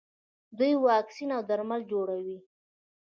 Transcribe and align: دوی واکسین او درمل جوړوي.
دوی 0.57 0.73
واکسین 0.85 1.29
او 1.37 1.41
درمل 1.49 1.81
جوړوي. 1.91 2.37